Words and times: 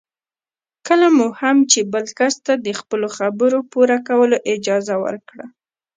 کله 0.87 1.07
مو 1.17 1.27
هم 1.41 1.57
چې 1.71 1.79
بل 1.93 2.05
کس 2.19 2.35
ته 2.45 2.53
د 2.65 2.67
خپلو 2.79 3.07
خبرو 3.17 3.57
پوره 3.71 3.97
کولو 4.07 4.37
اجازه 4.53 4.95
ورکړه. 5.03 5.45